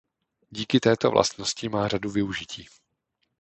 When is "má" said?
1.69-1.87